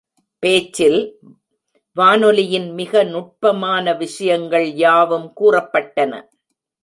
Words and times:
பேச்சில், 0.39 0.99
வானொலியின் 1.95 2.73
மிக 2.73 3.03
நுட்பமான 3.03 3.93
விஷயங்கள் 3.93 4.67
யாவும் 4.75 5.33
கூறப்பட்டன. 5.41 6.13